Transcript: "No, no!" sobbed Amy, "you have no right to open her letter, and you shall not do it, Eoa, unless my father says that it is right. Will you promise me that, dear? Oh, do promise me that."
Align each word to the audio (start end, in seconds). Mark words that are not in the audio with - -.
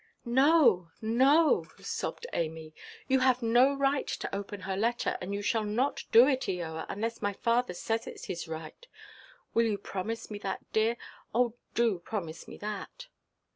"No, 0.25 0.89
no!" 0.99 1.67
sobbed 1.79 2.25
Amy, 2.33 2.73
"you 3.07 3.19
have 3.19 3.43
no 3.43 3.71
right 3.75 4.07
to 4.07 4.35
open 4.35 4.61
her 4.61 4.75
letter, 4.75 5.15
and 5.21 5.31
you 5.31 5.43
shall 5.43 5.63
not 5.63 6.05
do 6.11 6.27
it, 6.27 6.41
Eoa, 6.47 6.87
unless 6.89 7.21
my 7.21 7.33
father 7.33 7.75
says 7.75 8.05
that 8.05 8.15
it 8.15 8.27
is 8.27 8.47
right. 8.47 8.87
Will 9.53 9.67
you 9.67 9.77
promise 9.77 10.31
me 10.31 10.39
that, 10.39 10.65
dear? 10.73 10.97
Oh, 11.35 11.53
do 11.75 11.99
promise 11.99 12.47
me 12.47 12.57
that." 12.57 13.09